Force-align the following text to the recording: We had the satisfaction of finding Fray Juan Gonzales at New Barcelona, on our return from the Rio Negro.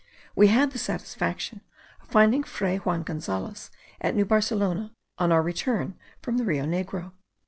We 0.35 0.47
had 0.47 0.71
the 0.71 0.79
satisfaction 0.79 1.61
of 2.01 2.07
finding 2.09 2.41
Fray 2.41 2.77
Juan 2.77 3.03
Gonzales 3.03 3.69
at 4.01 4.15
New 4.15 4.25
Barcelona, 4.25 4.95
on 5.19 5.31
our 5.31 5.43
return 5.43 5.95
from 6.23 6.37
the 6.39 6.43
Rio 6.43 6.65
Negro. 6.65 7.11